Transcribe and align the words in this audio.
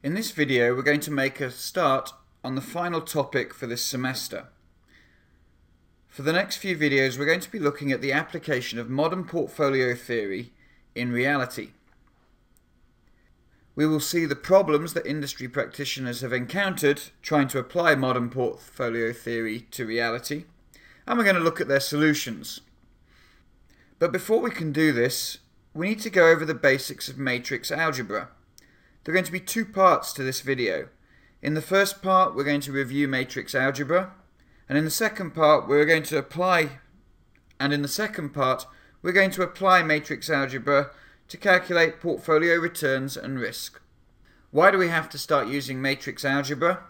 In 0.00 0.14
this 0.14 0.30
video 0.30 0.76
we're 0.76 0.82
going 0.82 1.00
to 1.00 1.10
make 1.10 1.40
a 1.40 1.50
start 1.50 2.12
on 2.44 2.54
the 2.54 2.60
final 2.60 3.00
topic 3.00 3.52
for 3.52 3.66
this 3.66 3.84
semester. 3.84 4.46
For 6.06 6.22
the 6.22 6.32
next 6.32 6.58
few 6.58 6.78
videos 6.78 7.18
we're 7.18 7.26
going 7.26 7.40
to 7.40 7.50
be 7.50 7.58
looking 7.58 7.90
at 7.90 8.00
the 8.00 8.12
application 8.12 8.78
of 8.78 8.88
modern 8.88 9.24
portfolio 9.24 9.96
theory 9.96 10.52
in 10.94 11.10
reality. 11.10 11.70
We 13.74 13.88
will 13.88 13.98
see 13.98 14.24
the 14.24 14.36
problems 14.36 14.94
that 14.94 15.04
industry 15.04 15.48
practitioners 15.48 16.20
have 16.20 16.32
encountered 16.32 17.02
trying 17.20 17.48
to 17.48 17.58
apply 17.58 17.96
modern 17.96 18.30
portfolio 18.30 19.12
theory 19.12 19.66
to 19.72 19.84
reality, 19.84 20.44
and 21.08 21.18
we're 21.18 21.24
going 21.24 21.34
to 21.34 21.42
look 21.42 21.60
at 21.60 21.66
their 21.66 21.80
solutions. 21.80 22.60
But 23.98 24.12
before 24.12 24.38
we 24.38 24.52
can 24.52 24.70
do 24.70 24.92
this, 24.92 25.38
we 25.74 25.88
need 25.88 26.00
to 26.00 26.10
go 26.10 26.30
over 26.30 26.44
the 26.44 26.54
basics 26.54 27.08
of 27.08 27.18
matrix 27.18 27.72
algebra. 27.72 28.28
There 29.08 29.14
are 29.14 29.16
going 29.16 29.24
to 29.24 29.32
be 29.32 29.40
two 29.40 29.64
parts 29.64 30.12
to 30.12 30.22
this 30.22 30.42
video. 30.42 30.88
In 31.40 31.54
the 31.54 31.62
first 31.62 32.02
part, 32.02 32.34
we're 32.34 32.44
going 32.44 32.60
to 32.60 32.72
review 32.72 33.08
matrix 33.08 33.54
algebra, 33.54 34.12
and 34.68 34.76
in 34.76 34.84
the 34.84 34.90
second 34.90 35.30
part, 35.30 35.66
we're 35.66 35.86
going 35.86 36.02
to 36.02 36.18
apply, 36.18 36.80
and 37.58 37.72
in 37.72 37.80
the 37.80 37.88
second 37.88 38.34
part, 38.34 38.66
we're 39.00 39.12
going 39.12 39.30
to 39.30 39.40
apply 39.40 39.82
matrix 39.82 40.28
algebra 40.28 40.90
to 41.28 41.38
calculate 41.38 42.00
portfolio 42.00 42.56
returns 42.56 43.16
and 43.16 43.40
risk. 43.40 43.80
Why 44.50 44.70
do 44.70 44.76
we 44.76 44.88
have 44.88 45.08
to 45.08 45.16
start 45.16 45.48
using 45.48 45.80
matrix 45.80 46.22
algebra? 46.22 46.82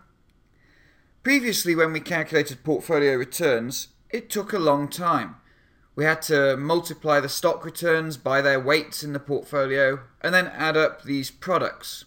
Previously, 1.22 1.76
when 1.76 1.92
we 1.92 2.00
calculated 2.00 2.64
portfolio 2.64 3.14
returns, 3.14 3.90
it 4.10 4.28
took 4.28 4.52
a 4.52 4.58
long 4.58 4.88
time. 4.88 5.36
We 5.94 6.02
had 6.02 6.22
to 6.22 6.56
multiply 6.56 7.20
the 7.20 7.28
stock 7.28 7.64
returns 7.64 8.16
by 8.16 8.42
their 8.42 8.58
weights 8.58 9.04
in 9.04 9.12
the 9.12 9.20
portfolio 9.20 10.00
and 10.20 10.34
then 10.34 10.48
add 10.48 10.76
up 10.76 11.04
these 11.04 11.30
products. 11.30 12.04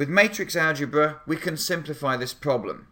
With 0.00 0.08
matrix 0.08 0.56
algebra, 0.56 1.20
we 1.26 1.36
can 1.36 1.58
simplify 1.58 2.16
this 2.16 2.32
problem. 2.32 2.86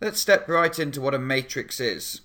Let's 0.00 0.20
step 0.20 0.48
right 0.48 0.78
into 0.78 1.00
what 1.00 1.14
a 1.14 1.18
matrix 1.18 1.80
is. 1.80 2.20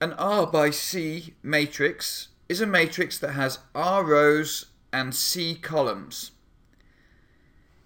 An 0.00 0.12
R 0.12 0.46
by 0.46 0.70
C 0.70 1.34
matrix 1.42 2.28
is 2.48 2.60
a 2.60 2.66
matrix 2.66 3.18
that 3.18 3.32
has 3.32 3.58
R 3.74 4.04
rows 4.04 4.66
and 4.92 5.12
C 5.12 5.56
columns. 5.56 6.30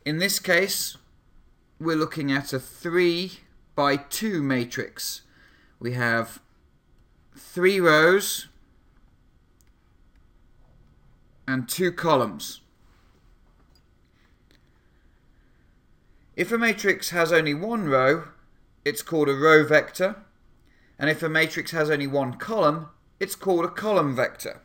In 0.05 0.19
this 0.19 0.39
case, 0.39 0.99
we're 1.81 1.97
looking 1.97 2.31
at 2.31 2.53
a 2.53 2.61
3 2.61 3.33
by 3.75 3.97
2 3.97 4.43
matrix. 4.43 5.23
We 5.81 5.95
have 5.95 6.43
three 7.35 7.81
rows 7.81 8.49
and 11.49 11.67
two 11.67 11.91
columns. 11.91 12.61
If 16.37 16.51
a 16.51 16.59
matrix 16.59 17.11
has 17.11 17.33
only 17.33 17.55
one 17.55 17.85
row, 17.85 18.25
it's 18.85 19.03
called 19.03 19.29
a 19.29 19.35
row 19.35 19.65
vector, 19.65 20.17
and 20.99 21.09
if 21.09 21.23
a 21.23 21.29
matrix 21.29 21.71
has 21.71 21.91
only 21.91 22.09
one 22.09 22.35
column, 22.35 22.89
it's 23.21 23.37
called 23.37 23.65
a 23.65 23.69
column 23.69 24.17
vector. 24.17 24.61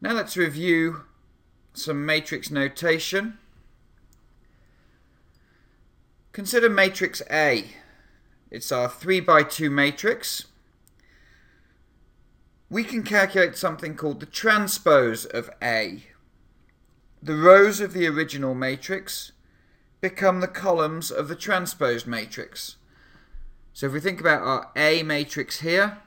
Now 0.00 0.12
let's 0.12 0.36
review 0.36 1.02
some 1.72 2.04
matrix 2.04 2.50
notation. 2.50 3.38
Consider 6.32 6.68
matrix 6.68 7.22
A. 7.30 7.66
It's 8.50 8.72
our 8.72 8.88
3 8.88 9.20
by 9.20 9.44
2 9.44 9.70
matrix. 9.70 10.46
We 12.68 12.82
can 12.82 13.04
calculate 13.04 13.56
something 13.56 13.96
called 13.96 14.20
the 14.20 14.26
transpose 14.26 15.24
of 15.24 15.50
A. 15.62 16.04
The 17.22 17.36
rows 17.36 17.80
of 17.80 17.92
the 17.92 18.06
original 18.08 18.54
matrix 18.54 19.32
become 20.00 20.40
the 20.40 20.48
columns 20.48 21.10
of 21.10 21.28
the 21.28 21.36
transposed 21.36 22.06
matrix. 22.06 22.76
So 23.72 23.86
if 23.86 23.92
we 23.92 24.00
think 24.00 24.20
about 24.20 24.42
our 24.42 24.70
A 24.76 25.02
matrix 25.02 25.60
here, 25.60 25.98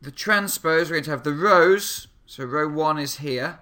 the 0.00 0.10
transpose, 0.10 0.90
we're 0.90 0.96
going 0.96 1.04
to 1.04 1.10
have 1.10 1.24
the 1.24 1.32
rows, 1.32 2.08
so 2.26 2.44
row 2.44 2.68
1 2.68 2.98
is 2.98 3.16
here, 3.16 3.60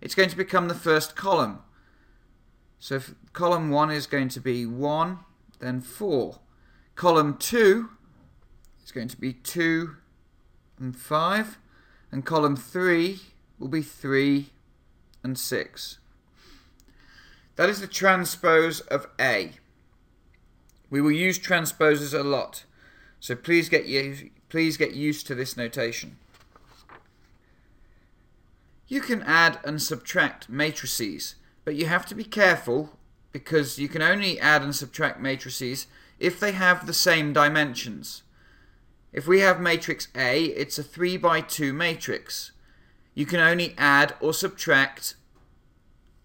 it's 0.00 0.14
going 0.14 0.28
to 0.28 0.36
become 0.36 0.68
the 0.68 0.74
first 0.74 1.16
column. 1.16 1.60
So 2.78 3.00
column 3.32 3.70
1 3.70 3.90
is 3.90 4.06
going 4.06 4.28
to 4.30 4.40
be 4.40 4.66
1, 4.66 5.18
then 5.60 5.80
4. 5.80 6.38
Column 6.94 7.36
2 7.38 7.88
is 8.84 8.92
going 8.92 9.08
to 9.08 9.16
be 9.16 9.32
2 9.32 9.96
and 10.78 10.96
5, 10.96 11.58
and 12.12 12.24
column 12.24 12.56
3 12.56 13.20
will 13.58 13.68
be 13.68 13.82
3 13.82 14.50
and 15.22 15.38
6. 15.38 15.97
That 17.58 17.68
is 17.68 17.80
the 17.80 17.88
transpose 17.88 18.78
of 18.82 19.08
A. 19.20 19.54
We 20.90 21.00
will 21.00 21.10
use 21.10 21.38
transposes 21.38 22.14
a 22.14 22.22
lot, 22.22 22.62
so 23.18 23.34
please 23.34 23.68
get, 23.68 23.84
please 24.48 24.76
get 24.76 24.94
used 24.94 25.26
to 25.26 25.34
this 25.34 25.56
notation. 25.56 26.18
You 28.86 29.00
can 29.00 29.22
add 29.24 29.58
and 29.64 29.82
subtract 29.82 30.48
matrices, 30.48 31.34
but 31.64 31.74
you 31.74 31.86
have 31.86 32.06
to 32.06 32.14
be 32.14 32.22
careful 32.22 32.96
because 33.32 33.76
you 33.76 33.88
can 33.88 34.02
only 34.02 34.38
add 34.38 34.62
and 34.62 34.74
subtract 34.74 35.18
matrices 35.18 35.88
if 36.20 36.38
they 36.38 36.52
have 36.52 36.86
the 36.86 36.94
same 36.94 37.32
dimensions. 37.32 38.22
If 39.12 39.26
we 39.26 39.40
have 39.40 39.60
matrix 39.60 40.06
A, 40.14 40.44
it's 40.44 40.78
a 40.78 40.84
3 40.84 41.16
by 41.16 41.40
2 41.40 41.72
matrix. 41.72 42.52
You 43.14 43.26
can 43.26 43.40
only 43.40 43.74
add 43.76 44.14
or 44.20 44.32
subtract 44.32 45.16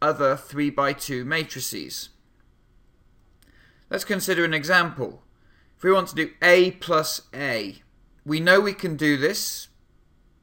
other 0.03 0.35
3 0.35 0.69
by 0.69 0.91
2 0.91 1.23
matrices. 1.23 2.09
Let's 3.89 4.03
consider 4.03 4.43
an 4.43 4.53
example. 4.53 5.23
If 5.77 5.83
we 5.83 5.93
want 5.93 6.09
to 6.09 6.15
do 6.15 6.31
A 6.41 6.71
plus 6.71 7.21
A, 7.33 7.81
we 8.25 8.39
know 8.39 8.59
we 8.59 8.73
can 8.73 8.97
do 8.97 9.17
this 9.17 9.69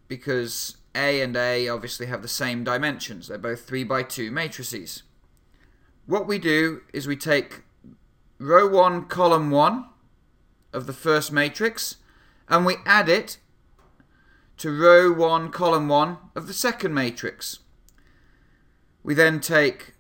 because 0.09 0.79
A 0.95 1.21
and 1.21 1.37
A 1.37 1.69
obviously 1.69 2.07
have 2.07 2.23
the 2.23 2.29
same 2.29 2.65
dimensions. 2.65 3.29
They're 3.29 3.39
both 3.39 3.67
3 3.67 3.85
by 3.85 4.03
2 4.03 4.31
matrices. 4.31 5.03
What 6.07 6.27
we 6.27 6.39
do 6.39 6.81
is 6.95 7.07
we 7.07 7.17
take 7.17 7.63
row 8.39 8.67
1, 8.67 9.05
column 9.07 9.51
1 9.51 9.85
of 10.73 10.87
the 10.87 10.93
first 10.93 11.31
matrix 11.31 11.97
and 12.49 12.65
we 12.65 12.77
add 12.87 13.09
it 13.09 13.37
to 14.57 14.71
row 14.71 15.13
1, 15.13 15.51
column 15.51 15.89
1 15.89 16.17
of 16.35 16.47
the 16.47 16.55
second 16.55 16.95
matrix. 16.95 17.59
We 19.03 19.15
then 19.15 19.41
take 19.41 19.95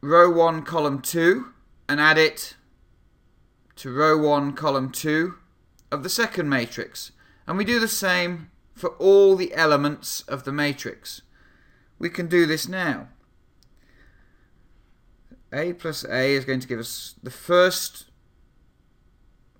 row 0.00 0.30
1, 0.30 0.62
column 0.62 1.00
2 1.00 1.52
and 1.88 2.00
add 2.00 2.18
it 2.18 2.56
to 3.76 3.92
row 3.92 4.18
1, 4.18 4.52
column 4.52 4.90
2 4.90 5.34
of 5.90 6.02
the 6.02 6.10
second 6.10 6.48
matrix. 6.48 7.12
And 7.46 7.56
we 7.56 7.64
do 7.64 7.80
the 7.80 7.88
same 7.88 8.50
for 8.74 8.90
all 8.90 9.36
the 9.36 9.54
elements 9.54 10.22
of 10.22 10.44
the 10.44 10.52
matrix. 10.52 11.22
We 11.98 12.10
can 12.10 12.26
do 12.26 12.44
this 12.44 12.68
now. 12.68 13.08
A 15.52 15.72
plus 15.72 16.04
A 16.04 16.32
is 16.34 16.44
going 16.44 16.60
to 16.60 16.68
give 16.68 16.78
us 16.78 17.14
the 17.22 17.30
first 17.30 18.10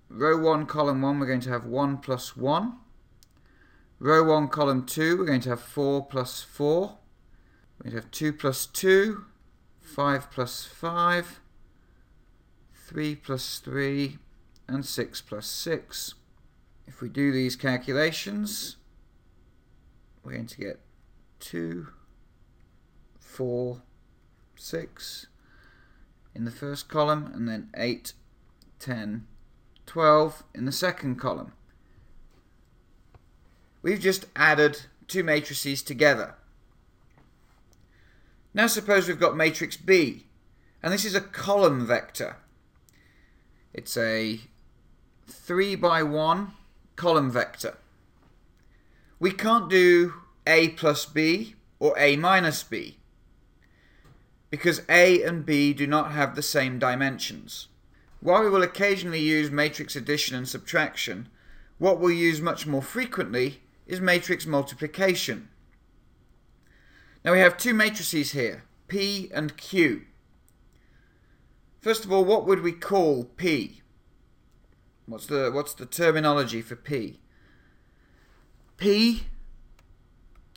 row 0.09 0.37
1, 0.37 0.65
column 0.65 1.01
1, 1.01 1.19
we're 1.19 1.25
going 1.25 1.39
to 1.41 1.49
have 1.49 1.65
1 1.65 1.97
plus 1.97 2.37
1. 2.37 2.77
Row 3.99 4.23
1, 4.23 4.47
column 4.49 4.85
2, 4.85 5.17
we're 5.17 5.25
going 5.25 5.41
to 5.41 5.49
have 5.49 5.61
4 5.61 6.05
plus 6.05 6.43
4. 6.43 6.97
We'd 7.83 7.93
have 7.93 8.11
2 8.11 8.33
plus 8.33 8.65
2, 8.65 9.25
5 9.81 10.31
plus 10.31 10.65
5, 10.65 11.39
3 12.87 13.15
plus 13.15 13.59
3, 13.59 14.17
and 14.67 14.85
6 14.85 15.21
plus 15.21 15.47
6. 15.47 16.15
If 16.87 17.01
we 17.01 17.09
do 17.09 17.31
these 17.31 17.55
calculations, 17.55 18.77
we're 20.23 20.33
going 20.33 20.47
to 20.47 20.57
get 20.57 20.79
2, 21.39 21.87
4, 23.19 23.81
6 24.55 25.27
in 26.33 26.45
the 26.45 26.51
first 26.51 26.87
column, 26.87 27.31
and 27.33 27.47
then 27.47 27.69
8, 27.75 28.13
10, 28.79 29.27
12 29.85 30.43
in 30.53 30.65
the 30.65 30.71
second 30.71 31.15
column. 31.17 31.53
We've 33.81 33.99
just 33.99 34.25
added 34.35 34.81
two 35.07 35.23
matrices 35.23 35.81
together. 35.81 36.35
Now 38.57 38.65
suppose 38.65 39.07
we've 39.07 39.19
got 39.19 39.37
matrix 39.37 39.77
B, 39.77 40.25
and 40.81 40.91
this 40.91 41.05
is 41.05 41.13
a 41.13 41.21
column 41.21 41.85
vector. 41.85 42.37
It's 43.71 43.95
a 43.95 44.39
3 45.27 45.75
by 45.75 46.01
1 46.01 46.53
column 46.95 47.29
vector. 47.29 47.77
We 49.19 49.29
can't 49.29 49.69
do 49.69 50.15
A 50.47 50.69
plus 50.69 51.05
B 51.05 51.53
or 51.77 51.93
A 51.99 52.15
minus 52.15 52.63
B 52.63 52.97
because 54.49 54.81
A 54.89 55.21
and 55.21 55.45
B 55.45 55.71
do 55.71 55.85
not 55.85 56.13
have 56.13 56.35
the 56.35 56.41
same 56.41 56.79
dimensions. 56.79 57.67
While 58.21 58.41
we 58.41 58.49
will 58.49 58.63
occasionally 58.63 59.19
use 59.19 59.51
matrix 59.51 59.95
addition 59.95 60.35
and 60.35 60.49
subtraction, 60.49 61.29
what 61.77 61.99
we'll 61.99 62.09
use 62.09 62.41
much 62.41 62.65
more 62.65 62.81
frequently 62.81 63.61
is 63.85 64.01
matrix 64.01 64.47
multiplication. 64.47 65.49
Now 67.27 67.33
we 67.33 67.39
have 67.39 67.57
two 67.57 67.73
matrices 67.73 68.31
here. 68.31 68.63
P 68.87 69.29
and 69.33 69.57
Q. 69.57 70.03
First 71.81 72.05
of 72.05 72.11
all, 72.13 72.23
what 72.23 72.47
would 72.47 72.61
we 72.61 72.71
call 72.71 73.25
P? 73.25 73.81
What's 75.07 75.25
the 75.25 75.51
what's 75.53 75.73
the 75.73 75.85
terminology 75.85 76.61
for 76.61 76.77
P? 76.77 77.19
P 78.77 79.23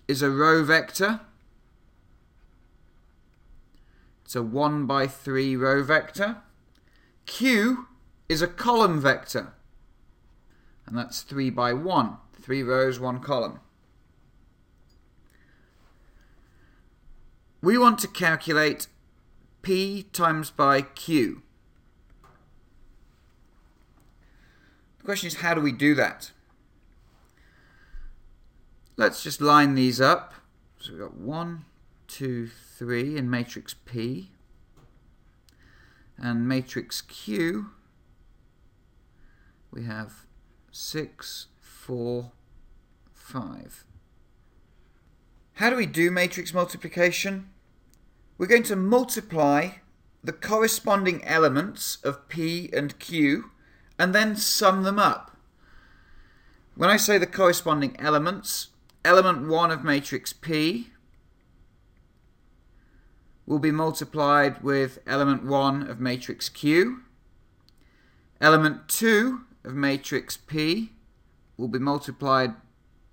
is 0.06 0.22
a 0.22 0.31
row 0.31 0.62
vector. 0.62 1.22
It's 4.25 4.37
a 4.37 4.43
1 4.44 4.87
by 4.87 5.08
3 5.08 5.56
row 5.56 5.82
vector. 5.82 6.37
Q 7.26 7.88
is 8.28 8.43
a 8.43 8.46
column 8.46 9.00
vector. 9.00 9.55
And 10.87 10.96
that's 10.96 11.22
3 11.22 11.50
by 11.50 11.72
1. 11.72 12.17
3 12.40 12.62
rows, 12.62 13.00
1 13.00 13.19
column. 13.19 13.58
We 17.62 17.76
want 17.76 17.98
to 18.00 18.08
calculate 18.08 18.86
P 19.62 20.04
times 20.12 20.50
by 20.50 20.82
Q. 20.82 21.42
The 24.98 25.04
question 25.04 25.26
is, 25.26 25.36
how 25.36 25.54
do 25.54 25.60
we 25.60 25.72
do 25.72 25.94
that? 25.94 26.30
Let's 28.96 29.22
just 29.22 29.40
line 29.40 29.74
these 29.74 30.00
up. 30.00 30.34
So 30.78 30.92
we've 30.92 31.00
got 31.00 31.16
1, 31.16 31.64
2, 32.08 32.48
3 32.48 33.16
in 33.16 33.28
matrix 33.28 33.74
P. 33.74 34.30
And 36.18 36.46
matrix 36.46 37.00
Q, 37.00 37.70
we 39.70 39.84
have 39.84 40.26
6, 40.70 41.46
4, 41.60 42.32
5. 43.14 43.84
How 45.60 45.68
do 45.68 45.76
we 45.76 45.84
do 45.84 46.10
matrix 46.10 46.54
multiplication? 46.54 47.50
We're 48.38 48.46
going 48.46 48.62
to 48.62 48.76
multiply 48.76 49.72
the 50.24 50.32
corresponding 50.32 51.22
elements 51.22 51.98
of 52.02 52.30
P 52.30 52.70
and 52.72 52.98
Q 52.98 53.50
and 53.98 54.14
then 54.14 54.36
sum 54.36 54.84
them 54.84 54.98
up. 54.98 55.36
When 56.76 56.88
I 56.88 56.96
say 56.96 57.18
the 57.18 57.26
corresponding 57.26 57.94
elements, 57.98 58.68
element 59.04 59.46
1 59.46 59.70
of 59.70 59.84
matrix 59.84 60.32
P 60.32 60.92
will 63.44 63.58
be 63.58 63.70
multiplied 63.70 64.62
with 64.62 65.00
element 65.06 65.44
1 65.44 65.86
of 65.90 66.00
matrix 66.00 66.48
Q. 66.48 67.02
Element 68.40 68.88
2 68.88 69.42
of 69.64 69.74
matrix 69.74 70.38
P 70.38 70.92
will 71.58 71.68
be 71.68 71.78
multiplied 71.78 72.54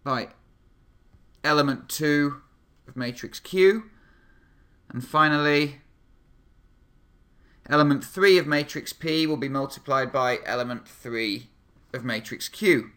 by 0.06 0.30
element 1.44 1.90
2 1.90 2.42
of 2.88 2.96
matrix 2.96 3.40
Q. 3.40 3.90
And 4.90 5.06
finally, 5.06 5.82
element 7.70 8.04
3 8.04 8.38
of 8.38 8.48
matrix 8.48 8.94
P 8.94 9.28
will 9.28 9.38
be 9.38 9.50
multiplied 9.50 10.12
by 10.12 10.40
element 10.46 10.88
3 10.88 11.50
of 11.94 12.06
matrix 12.06 12.50
Q. 12.50 12.92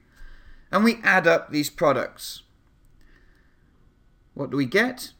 And 0.70 0.84
we 0.84 1.00
add 1.02 1.26
up 1.26 1.50
these 1.50 1.70
products. 1.70 2.42
What 4.34 4.50
do 4.50 4.56
we 4.56 4.66
get? 4.66 5.12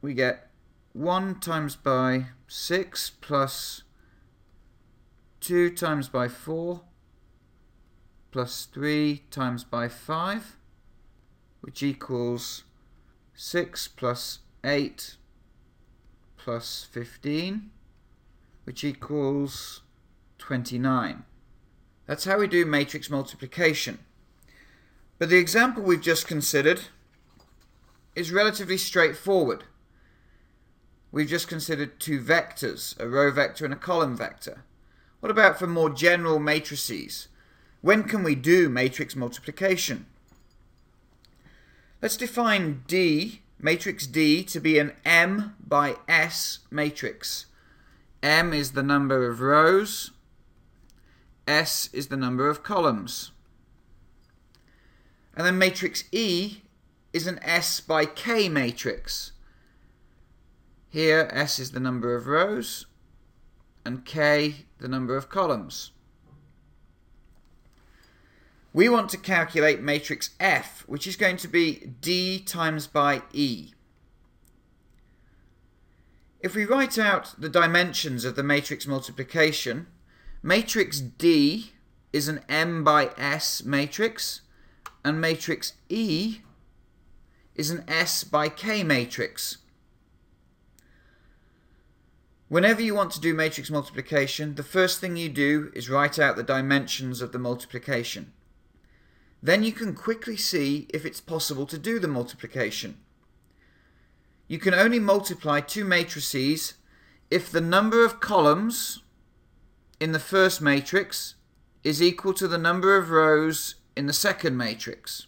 We 0.00 0.14
get 0.14 0.48
1 0.92 1.40
times 1.40 1.74
by 1.76 2.26
6 2.46 3.10
plus 3.20 3.82
2 5.40 5.70
times 5.70 6.08
by 6.08 6.28
4 6.28 6.82
plus 8.30 8.66
3 8.66 9.24
times 9.30 9.64
by 9.64 9.88
5, 9.88 10.56
which 11.62 11.82
equals 11.82 12.64
6 13.34 13.88
plus 13.88 14.40
8 14.64 15.16
plus 16.36 16.86
15, 16.92 17.70
which 18.64 18.84
equals 18.84 19.80
29. 20.38 21.24
That's 22.06 22.24
how 22.24 22.38
we 22.38 22.48
do 22.48 22.66
matrix 22.66 23.08
multiplication. 23.08 24.00
But 25.18 25.30
the 25.30 25.38
example 25.38 25.84
we've 25.84 26.00
just 26.00 26.26
considered 26.26 26.82
is 28.14 28.32
relatively 28.32 28.76
straightforward. 28.76 29.64
We've 31.12 31.28
just 31.28 31.46
considered 31.46 32.00
two 32.00 32.20
vectors, 32.20 32.98
a 32.98 33.08
row 33.08 33.30
vector 33.30 33.64
and 33.64 33.72
a 33.72 33.76
column 33.76 34.16
vector. 34.16 34.64
What 35.20 35.30
about 35.30 35.58
for 35.58 35.68
more 35.68 35.90
general 35.90 36.40
matrices? 36.40 37.28
When 37.82 38.02
can 38.02 38.24
we 38.24 38.34
do 38.34 38.68
matrix 38.68 39.14
multiplication? 39.14 40.06
Let's 42.02 42.16
define 42.16 42.82
D, 42.88 43.42
matrix 43.60 44.08
D, 44.08 44.42
to 44.44 44.58
be 44.58 44.76
an 44.76 44.92
M 45.04 45.54
by 45.64 45.94
S 46.08 46.58
matrix. 46.68 47.46
M 48.20 48.52
is 48.52 48.72
the 48.72 48.82
number 48.82 49.30
of 49.30 49.40
rows, 49.40 50.10
S 51.46 51.88
is 51.92 52.08
the 52.08 52.16
number 52.16 52.48
of 52.48 52.64
columns. 52.64 53.30
And 55.36 55.46
then 55.46 55.58
matrix 55.58 56.02
E 56.10 56.62
is 57.12 57.28
an 57.28 57.38
S 57.40 57.78
by 57.78 58.04
K 58.04 58.48
matrix. 58.48 59.30
Here 60.90 61.30
S 61.32 61.60
is 61.60 61.70
the 61.70 61.78
number 61.78 62.16
of 62.16 62.26
rows 62.26 62.86
and 63.84 64.04
K 64.04 64.66
the 64.78 64.88
number 64.88 65.16
of 65.16 65.28
columns. 65.28 65.92
We 68.74 68.88
want 68.88 69.10
to 69.10 69.18
calculate 69.18 69.82
matrix 69.82 70.30
F, 70.40 70.84
which 70.86 71.06
is 71.06 71.16
going 71.16 71.36
to 71.38 71.48
be 71.48 71.92
D 72.00 72.40
times 72.40 72.86
by 72.86 73.22
E. 73.32 73.74
If 76.40 76.54
we 76.54 76.64
write 76.64 76.98
out 76.98 77.34
the 77.38 77.50
dimensions 77.50 78.24
of 78.24 78.34
the 78.34 78.42
matrix 78.42 78.86
multiplication, 78.86 79.88
matrix 80.42 81.00
D 81.00 81.72
is 82.12 82.28
an 82.28 82.40
M 82.48 82.82
by 82.82 83.10
S 83.18 83.62
matrix, 83.62 84.40
and 85.04 85.20
matrix 85.20 85.74
E 85.90 86.38
is 87.54 87.70
an 87.70 87.84
S 87.86 88.24
by 88.24 88.48
K 88.48 88.82
matrix. 88.82 89.58
Whenever 92.48 92.80
you 92.80 92.94
want 92.94 93.10
to 93.12 93.20
do 93.20 93.34
matrix 93.34 93.70
multiplication, 93.70 94.54
the 94.54 94.62
first 94.62 94.98
thing 94.98 95.16
you 95.16 95.28
do 95.28 95.70
is 95.74 95.90
write 95.90 96.18
out 96.18 96.36
the 96.36 96.42
dimensions 96.42 97.20
of 97.20 97.32
the 97.32 97.38
multiplication. 97.38 98.32
Then 99.42 99.64
you 99.64 99.72
can 99.72 99.94
quickly 99.94 100.36
see 100.36 100.86
if 100.94 101.04
it's 101.04 101.20
possible 101.20 101.66
to 101.66 101.78
do 101.78 101.98
the 101.98 102.08
multiplication. 102.08 102.98
You 104.46 104.58
can 104.58 104.74
only 104.74 105.00
multiply 105.00 105.60
two 105.60 105.84
matrices 105.84 106.74
if 107.30 107.50
the 107.50 107.60
number 107.60 108.04
of 108.04 108.20
columns 108.20 109.00
in 109.98 110.12
the 110.12 110.20
first 110.20 110.60
matrix 110.60 111.34
is 111.82 112.02
equal 112.02 112.34
to 112.34 112.46
the 112.46 112.58
number 112.58 112.96
of 112.96 113.10
rows 113.10 113.76
in 113.96 114.06
the 114.06 114.12
second 114.12 114.56
matrix. 114.56 115.26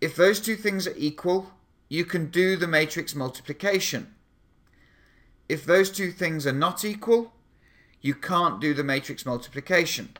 If 0.00 0.14
those 0.14 0.40
two 0.40 0.56
things 0.56 0.86
are 0.86 0.96
equal, 0.96 1.50
you 1.88 2.04
can 2.04 2.30
do 2.30 2.56
the 2.56 2.68
matrix 2.68 3.14
multiplication. 3.14 4.14
If 5.48 5.64
those 5.64 5.90
two 5.90 6.12
things 6.12 6.46
are 6.46 6.52
not 6.52 6.84
equal, 6.84 7.32
you 8.00 8.14
can't 8.14 8.60
do 8.60 8.74
the 8.74 8.84
matrix 8.84 9.24
multiplication. 9.24 10.16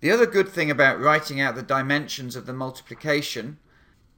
The 0.00 0.10
other 0.10 0.26
good 0.26 0.48
thing 0.48 0.70
about 0.70 1.00
writing 1.00 1.40
out 1.40 1.54
the 1.54 1.62
dimensions 1.62 2.34
of 2.34 2.46
the 2.46 2.54
multiplication 2.54 3.58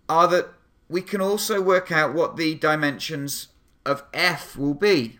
are 0.08 0.28
that 0.28 0.48
we 0.88 1.02
can 1.02 1.20
also 1.20 1.60
work 1.60 1.90
out 1.90 2.14
what 2.14 2.36
the 2.36 2.54
dimensions 2.54 3.48
of 3.84 4.04
f 4.12 4.56
will 4.56 4.74
be. 4.74 5.18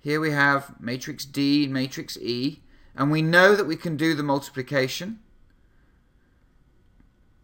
Here 0.00 0.20
we 0.20 0.32
have 0.32 0.78
matrix 0.78 1.24
D, 1.24 1.66
matrix 1.66 2.18
E, 2.18 2.60
and 2.94 3.10
we 3.10 3.22
know 3.22 3.56
that 3.56 3.66
we 3.66 3.76
can 3.76 3.96
do 3.96 4.14
the 4.14 4.22
multiplication 4.22 5.20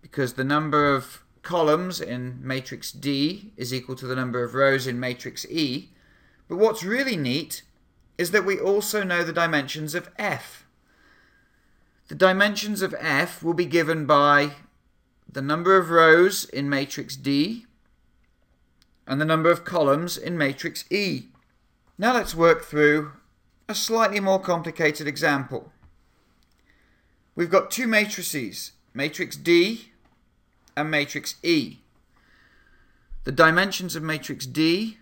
because 0.03 0.35
the 0.35 0.45
number 0.45 0.95
of 0.95 1.23
columns 1.43 2.01
in 2.01 2.39
matrix 2.43 2.93
D 2.93 3.53
is 3.57 3.73
equal 3.73 3.97
to 3.97 4.07
the 4.07 4.17
number 4.17 4.45
of 4.45 4.55
rows 4.55 4.87
in 4.87 5.01
matrix 5.01 5.47
E. 5.47 5.89
But 6.49 6.59
what's 6.59 6.83
really 6.83 7.17
neat 7.17 7.63
is 8.19 8.33
that 8.33 8.45
we 8.45 8.59
also 8.61 9.03
know 9.03 9.25
the 9.25 9.33
dimensions 9.33 9.95
of 9.95 10.11
F. 10.19 10.60
The 12.11 12.17
dimensions 12.17 12.83
of 12.83 12.93
F 12.99 13.40
will 13.40 13.55
be 13.55 13.67
given 13.67 14.05
by 14.05 14.55
the 15.31 15.40
number 15.40 15.76
of 15.76 15.90
rows 15.90 16.45
in 16.45 16.69
matrix 16.69 17.14
D 17.14 17.67
and 19.07 19.21
the 19.21 19.25
number 19.25 19.49
of 19.49 19.64
columns 19.64 20.19
in 20.19 20.37
matrix 20.37 20.85
E. 20.90 21.29
Now 21.97 22.12
let's 22.14 22.35
work 22.35 22.64
through 22.64 23.12
a 23.69 23.76
slightly 23.76 24.19
more 24.19 24.40
complicated 24.40 25.07
example. 25.07 25.71
We've 27.37 27.49
got 27.49 27.71
two 27.71 27.87
matrices, 27.87 28.73
matrix 28.93 29.37
D 29.37 29.93
and 30.76 30.90
matrix 30.90 31.37
E. 31.45 31.79
The 33.23 33.31
dimensions 33.31 33.95
of 33.95 34.02
matrix 34.02 34.47
D 34.47 34.99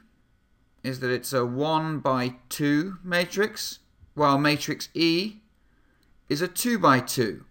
is 0.82 1.00
that 1.00 1.10
it's 1.10 1.32
a 1.32 1.46
1 1.46 2.00
by 2.00 2.34
2 2.50 2.98
matrix, 3.02 3.78
while 4.12 4.36
matrix 4.36 4.90
E 4.92 5.38
is 6.28 6.42
a 6.42 6.48
2 6.48 6.78
by 6.78 7.00
2. 7.00 7.44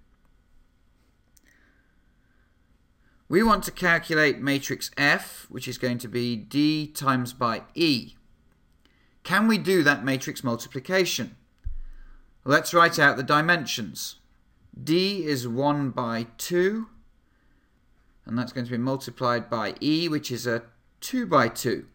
We 3.30 3.44
want 3.44 3.64
to 3.66 3.72
calculate 3.72 4.40
matrix 4.40 4.90
F, 4.98 5.48
which 5.50 5.68
is 5.68 5.78
going 5.78 5.98
to 6.00 6.08
be 6.08 6.36
D 6.36 6.88
times 6.88 7.34
by 7.34 7.64
E. 7.76 8.14
Can 9.24 9.48
we 9.48 9.58
do 9.58 9.84
that 9.84 10.06
matrix 10.06 10.44
multiplication? 10.44 11.36
Let's 12.46 12.74
write 12.74 12.98
out 12.98 13.18
the 13.18 13.24
dimensions. 13.24 14.16
D 14.82 15.26
is 15.26 15.48
1 15.48 15.90
by 15.90 16.28
2, 16.38 16.88
and 18.26 18.38
that's 18.38 18.54
going 18.54 18.66
to 18.66 18.72
be 18.72 18.78
multiplied 18.78 19.50
by 19.50 19.76
E, 19.82 20.08
which 20.08 20.32
is 20.32 20.48
a 20.48 20.64
2 21.02 21.26
by 21.26 21.50
2. 21.50 21.86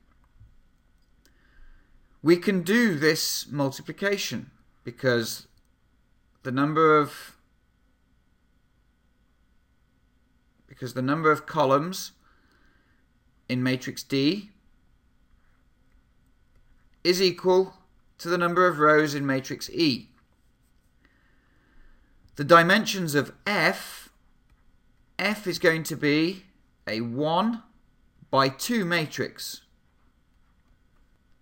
We 2.22 2.36
can 2.36 2.62
do 2.62 2.98
this 2.98 3.46
multiplication 3.50 4.50
because 4.84 5.46
the 6.42 6.52
number 6.52 6.98
of 6.98 7.36
because 10.66 10.94
the 10.94 11.02
number 11.02 11.30
of 11.30 11.46
columns 11.46 12.12
in 13.48 13.62
matrix 13.62 14.02
D 14.02 14.50
is 17.04 17.20
equal 17.20 17.74
to 18.18 18.28
the 18.28 18.38
number 18.38 18.66
of 18.66 18.78
rows 18.78 19.14
in 19.14 19.26
matrix 19.26 19.68
E. 19.70 20.08
The 22.36 22.44
dimensions 22.44 23.14
of 23.14 23.32
F, 23.46 24.10
F 25.18 25.46
is 25.46 25.58
going 25.58 25.82
to 25.84 25.96
be 25.96 26.44
a 26.86 27.00
1 27.00 27.62
by 28.30 28.48
2 28.48 28.84
matrix. 28.84 29.62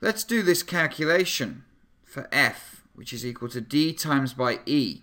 Let's 0.00 0.24
do 0.24 0.42
this 0.42 0.62
calculation 0.62 1.64
for 2.02 2.28
F, 2.32 2.79
which 3.00 3.14
is 3.14 3.24
equal 3.24 3.48
to 3.48 3.62
D 3.62 3.94
times 3.94 4.34
by 4.34 4.58
E. 4.66 5.00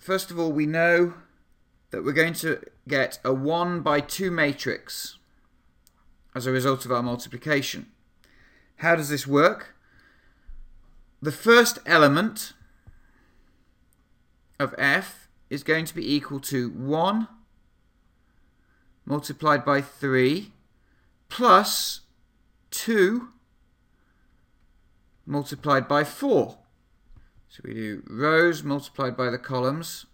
First 0.00 0.32
of 0.32 0.40
all, 0.40 0.50
we 0.50 0.66
know 0.66 1.14
that 1.90 2.04
we're 2.04 2.12
going 2.12 2.32
to 2.32 2.60
get 2.88 3.20
a 3.24 3.32
1 3.32 3.80
by 3.82 4.00
2 4.00 4.28
matrix 4.28 5.16
as 6.34 6.46
a 6.46 6.50
result 6.50 6.84
of 6.84 6.90
our 6.90 7.04
multiplication. 7.04 7.86
How 8.78 8.96
does 8.96 9.08
this 9.08 9.24
work? 9.24 9.76
The 11.22 11.30
first 11.30 11.78
element 11.86 12.54
of 14.58 14.74
f 14.76 15.28
is 15.48 15.62
going 15.62 15.84
to 15.84 15.94
be 15.94 16.12
equal 16.12 16.40
to 16.40 16.70
1 16.70 17.28
multiplied 19.04 19.64
by 19.64 19.80
3 19.80 20.50
plus 21.28 22.00
2 22.72 23.28
multiplied 25.24 25.86
by 25.86 26.02
4. 26.02 26.58
So 27.56 27.62
we 27.64 27.72
do 27.72 28.02
rows 28.06 28.62
multiplied 28.62 29.16
by 29.16 29.30
the 29.30 29.38
columns. 29.38 30.04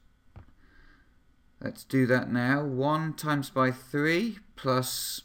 Let's 1.60 1.82
do 1.82 2.06
that 2.06 2.30
now. 2.30 2.62
1 2.62 3.14
times 3.14 3.50
by 3.50 3.72
3 3.72 4.38
plus 4.54 5.22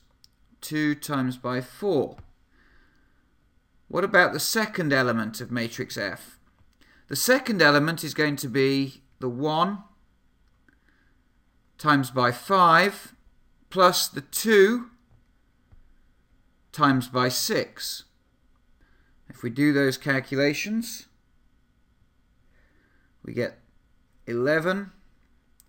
2 0.62 0.96
times 0.96 1.38
by 1.38 1.62
4. 1.62 2.18
What 3.88 4.04
about 4.04 4.34
the 4.34 4.40
second 4.40 4.94
element 4.94 5.42
of 5.42 5.52
matrix 5.52 5.96
F? 5.96 6.40
The 7.08 7.16
second 7.16 7.62
element 7.62 8.04
is 8.04 8.16
going 8.16 8.38
to 8.38 8.48
be 8.48 9.04
the 9.20 9.30
1 9.30 9.84
times 11.78 12.10
by 12.10 12.32
5 12.32 13.14
plus 13.70 14.08
the 14.08 14.22
2 14.22 14.90
times 16.72 17.10
by 17.10 17.30
6. 17.30 18.06
If 19.30 19.44
we 19.44 19.52
do 19.52 19.72
those 19.72 20.00
calculations, 20.00 21.07
we 23.28 23.34
get 23.34 23.60
11 24.26 24.92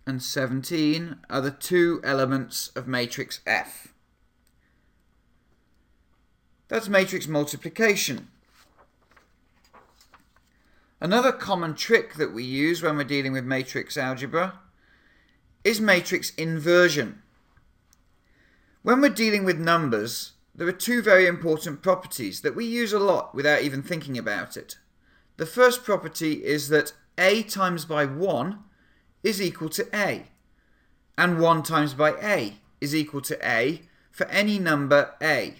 and 0.07 0.23
17 0.23 1.17
are 1.29 1.41
the 1.41 1.51
two 1.51 1.99
elements 2.03 2.69
of 2.69 2.87
matrix 2.87 3.41
F. 3.45 3.93
That's 6.69 6.87
matrix 6.87 7.27
multiplication. 7.27 8.29
Another 11.01 11.31
common 11.31 11.75
trick 11.75 12.15
that 12.15 12.33
we 12.33 12.43
use 12.43 12.81
when 12.81 12.95
we're 12.95 13.03
dealing 13.03 13.33
with 13.33 13.43
matrix 13.43 13.97
algebra 13.97 14.59
is 15.63 15.81
matrix 15.81 16.33
inversion. 16.35 17.21
When 18.83 19.01
we're 19.01 19.09
dealing 19.09 19.43
with 19.43 19.59
numbers, 19.59 20.31
there 20.55 20.67
are 20.67 20.73
two 20.73 21.01
very 21.01 21.27
important 21.27 21.81
properties 21.81 22.41
that 22.41 22.55
we 22.55 22.65
use 22.65 22.93
a 22.93 22.99
lot 22.99 23.35
without 23.35 23.63
even 23.63 23.83
thinking 23.83 24.17
about 24.17 24.55
it. 24.55 24.77
The 25.37 25.45
first 25.45 25.83
property 25.83 26.45
is 26.45 26.69
that 26.69 26.93
a 27.19 27.43
times 27.43 27.85
by 27.85 28.05
1 28.05 28.57
is 29.21 29.41
equal 29.41 29.69
to 29.69 29.85
a, 29.93 30.25
and 31.17 31.39
1 31.39 31.63
times 31.63 31.93
by 31.93 32.11
a 32.21 32.55
is 32.81 32.95
equal 32.95 33.21
to 33.21 33.37
a 33.47 33.81
for 34.09 34.25
any 34.27 34.57
number 34.57 35.13
a. 35.21 35.55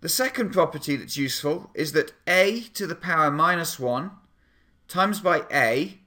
The 0.00 0.08
second 0.08 0.52
property 0.52 0.96
that's 0.96 1.16
useful 1.16 1.70
is 1.74 1.92
that 1.92 2.12
a 2.26 2.62
to 2.74 2.86
the 2.86 2.94
power 2.94 3.30
minus 3.30 3.78
1 3.78 4.10
times 4.88 5.20
by 5.20 5.44
a 5.52 5.98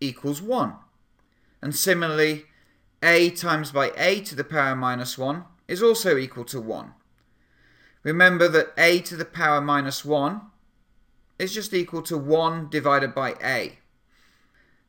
equals 0.00 0.42
1. 0.42 0.74
And 1.62 1.74
similarly, 1.74 2.46
a 3.02 3.30
times 3.30 3.70
by 3.70 3.92
a 3.96 4.20
to 4.22 4.34
the 4.34 4.44
power 4.44 4.74
minus 4.74 5.16
1 5.16 5.44
is 5.68 5.82
also 5.82 6.16
equal 6.16 6.44
to 6.46 6.60
1. 6.60 6.92
Remember 8.02 8.48
that 8.48 8.72
a 8.76 9.00
to 9.00 9.16
the 9.16 9.24
power 9.24 9.60
minus 9.60 10.04
1 10.04 10.40
is 11.38 11.54
just 11.54 11.74
equal 11.74 12.02
to 12.02 12.16
1 12.16 12.68
divided 12.70 13.14
by 13.14 13.34
a. 13.42 13.78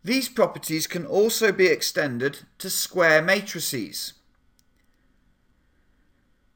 These 0.04 0.30
properties 0.30 0.86
can 0.86 1.06
also 1.06 1.52
be 1.52 1.66
extended 1.68 2.40
to 2.60 2.70
square 2.70 3.22
matrices. 3.22 4.14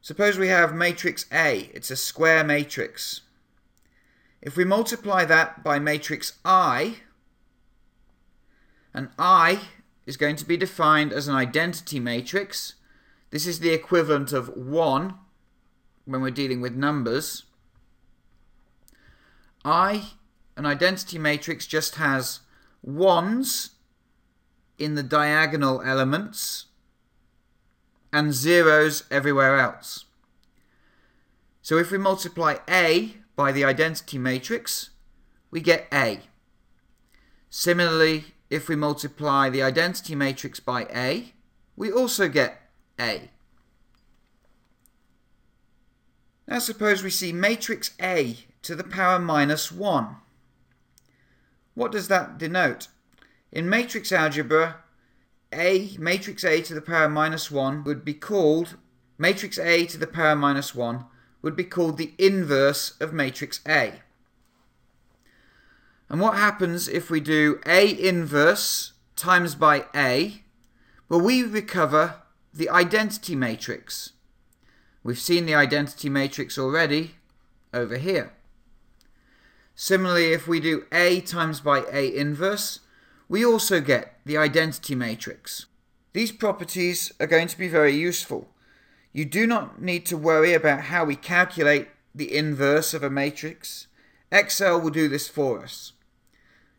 Suppose 0.02 0.38
we 0.38 0.48
have 0.48 0.74
matrix 0.74 1.26
A, 1.32 1.70
it's 1.74 1.92
a 1.92 1.96
square 1.96 2.44
matrix. 2.44 3.22
If 4.42 4.56
we 4.56 4.64
multiply 4.66 5.26
that 5.26 5.64
by 5.64 5.80
matrix 5.80 6.38
I, 6.46 6.98
and 8.94 9.10
I 9.18 9.60
is 10.06 10.18
going 10.18 10.36
to 10.38 10.46
be 10.46 10.58
defined 10.58 11.14
as 11.14 11.28
an 11.28 11.36
identity 11.36 12.00
matrix. 12.00 12.76
This 13.30 13.46
is 13.46 13.60
the 13.60 13.72
equivalent 13.72 14.32
of 14.32 14.56
1 14.56 15.14
when 16.06 16.22
we're 16.22 16.32
dealing 16.32 16.62
with 16.62 16.76
numbers. 16.76 17.44
I, 19.64 20.12
an 20.56 20.66
identity 20.66 21.18
matrix, 21.18 21.68
just 21.68 21.96
has 21.96 22.42
1s 22.86 23.72
in 24.78 24.96
the 24.96 25.04
diagonal 25.04 25.82
elements 25.82 26.68
and 28.12 28.34
zeros 28.34 29.04
everywhere 29.12 29.60
else. 29.60 30.06
So 31.62 31.78
if 31.78 31.92
we 31.92 31.98
multiply 31.98 32.56
A 32.70 33.16
by 33.36 33.52
the 33.52 33.64
identity 33.64 34.18
matrix, 34.18 34.90
we 35.52 35.62
get 35.62 35.88
A. 35.94 36.22
Similarly, 37.50 38.26
if 38.50 38.68
we 38.68 38.76
multiply 38.76 39.50
the 39.50 39.62
identity 39.62 40.16
matrix 40.16 40.60
by 40.60 40.88
A, 40.94 41.34
we 41.76 41.92
also 41.92 42.28
get 42.28 42.62
A. 43.00 43.30
Now 46.50 46.58
suppose 46.58 47.04
we 47.04 47.12
see 47.12 47.32
matrix 47.32 47.92
A 48.02 48.38
to 48.64 48.76
the 48.76 48.84
power 48.84 49.20
minus 49.20 49.72
1. 49.72 50.16
What 51.76 51.92
does 51.92 52.08
that 52.08 52.40
denote? 52.40 52.88
In 53.52 53.70
matrix 53.70 54.12
algebra, 54.12 54.78
a 55.54 55.96
matrix 56.00 56.44
A 56.44 56.62
to 56.64 56.74
the 56.74 56.82
power 56.82 57.08
minus 57.08 57.52
1 57.52 57.84
would 57.84 58.04
be 58.04 58.16
called, 58.16 58.78
matrix 59.20 59.60
A 59.60 59.86
to 59.86 60.00
the 60.00 60.08
power 60.08 60.36
minus 60.36 60.74
1 60.74 61.06
would 61.44 61.56
be 61.56 61.64
called 61.64 62.00
the 62.00 62.14
inverse 62.18 63.00
of 63.00 63.14
matrix 63.14 63.60
A. 63.68 64.02
And 66.10 66.20
what 66.20 66.36
happens 66.36 66.88
if 66.88 67.12
we 67.12 67.20
do 67.20 67.62
A 67.68 67.88
inverse 67.88 68.94
times 69.16 69.54
by 69.54 69.86
A? 69.96 70.42
Well, 71.10 71.22
we 71.22 71.44
recover 71.44 72.24
the 72.52 72.72
identity 72.72 73.36
matrix. 73.36 74.14
We've 75.10 75.18
seen 75.18 75.48
the 75.48 75.56
identity 75.56 76.08
matrix 76.08 76.56
already 76.60 77.16
over 77.74 77.98
here. 77.98 78.32
Similarly, 79.74 80.34
if 80.34 80.48
we 80.48 80.60
do 80.60 80.86
A 80.92 81.20
times 81.22 81.62
by 81.62 81.84
A 81.92 82.16
inverse, 82.16 82.82
we 83.28 83.44
also 83.44 83.82
get 83.82 84.20
the 84.24 84.38
identity 84.38 84.94
matrix. 84.94 85.66
These 86.14 86.34
properties 86.34 87.12
are 87.20 87.26
going 87.26 87.48
to 87.48 87.58
be 87.58 87.68
very 87.68 87.96
useful. 87.96 88.50
You 89.12 89.26
do 89.26 89.48
not 89.48 89.82
need 89.82 90.06
to 90.06 90.16
worry 90.16 90.54
about 90.54 90.82
how 90.82 91.06
we 91.06 91.16
calculate 91.16 91.88
the 92.14 92.32
inverse 92.32 92.94
of 92.94 93.02
a 93.02 93.10
matrix. 93.10 93.88
Excel 94.32 94.80
will 94.80 94.92
do 94.92 95.08
this 95.08 95.28
for 95.28 95.64
us. 95.64 95.94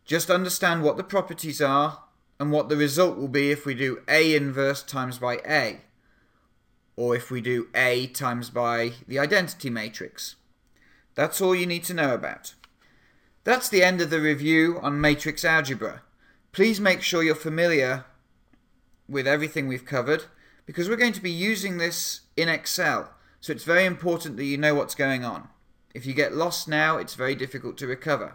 Just 0.05 0.31
understand 0.31 0.85
what 0.85 0.97
the 0.97 1.03
properties 1.03 1.61
are 1.61 2.05
and 2.39 2.53
what 2.53 2.69
the 2.69 2.77
result 2.77 3.19
will 3.19 3.27
be 3.27 3.51
if 3.51 3.67
we 3.67 3.75
do 3.75 4.03
A 4.07 4.37
inverse 4.37 4.85
times 4.85 5.19
by 5.19 5.41
A, 5.45 5.81
or 7.01 7.17
if 7.17 7.31
we 7.31 7.41
do 7.41 7.67
A 7.75 8.07
times 8.09 8.51
by 8.51 8.93
the 9.09 9.19
identity 9.19 9.71
matrix. 9.71 10.37
That's 11.15 11.41
all 11.41 11.55
you 11.55 11.65
need 11.65 11.83
to 11.85 11.95
know 11.95 12.13
about. 12.13 12.53
That's 13.43 13.71
the 13.71 13.83
end 13.83 14.03
of 14.03 14.11
the 14.11 14.21
review 14.21 14.79
on 14.83 15.01
matrix 15.01 15.43
algebra. 15.43 16.03
Please 16.53 16.79
make 16.79 17.01
sure 17.01 17.23
you're 17.23 17.35
familiar 17.35 18.05
with 19.09 19.27
everything 19.27 19.67
we've 19.67 19.87
covered 19.87 20.25
because 20.67 20.91
we're 20.91 20.97
going 20.97 21.15
to 21.15 21.23
be 21.23 21.31
using 21.31 21.79
this 21.79 22.21
in 22.37 22.51
Excel. 22.51 23.15
So 23.41 23.51
it's 23.55 23.65
very 23.65 23.87
important 23.87 24.37
that 24.37 24.45
you 24.45 24.59
know 24.59 24.75
what's 24.75 24.95
going 24.95 25.25
on. 25.25 25.49
If 25.95 26.05
you 26.05 26.13
get 26.13 26.35
lost 26.35 26.69
now, 26.69 26.99
it's 26.99 27.15
very 27.15 27.35
difficult 27.35 27.79
to 27.79 27.87
recover. 27.87 28.35